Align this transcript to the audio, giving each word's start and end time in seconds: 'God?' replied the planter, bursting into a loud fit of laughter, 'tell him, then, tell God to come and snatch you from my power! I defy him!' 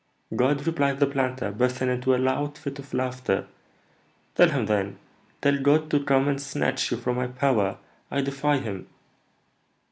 'God?' 0.35 0.65
replied 0.65 0.99
the 0.99 1.05
planter, 1.05 1.51
bursting 1.51 1.87
into 1.87 2.15
a 2.15 2.17
loud 2.17 2.57
fit 2.57 2.79
of 2.79 2.91
laughter, 2.91 3.45
'tell 4.33 4.49
him, 4.49 4.65
then, 4.65 4.97
tell 5.43 5.59
God 5.59 5.91
to 5.91 6.03
come 6.03 6.27
and 6.27 6.41
snatch 6.41 6.89
you 6.89 6.97
from 6.97 7.17
my 7.17 7.27
power! 7.27 7.77
I 8.09 8.21
defy 8.21 8.57
him!' 8.57 8.87